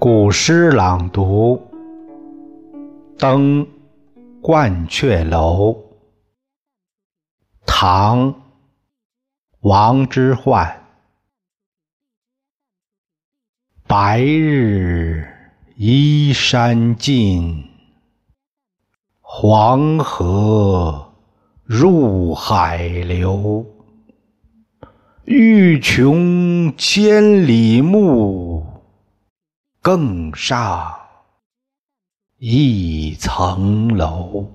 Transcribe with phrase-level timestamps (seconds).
[0.00, 1.60] 古诗朗读：
[3.18, 3.66] 登
[4.40, 5.76] 鹳雀楼，
[7.66, 8.32] 唐·
[9.60, 10.72] 王之涣。
[13.86, 15.26] 白日
[15.76, 17.68] 依山尽，
[19.20, 21.07] 黄河
[21.68, 23.66] 入海流。
[25.26, 28.64] 欲穷千里目，
[29.82, 30.90] 更上
[32.38, 34.46] 一层楼。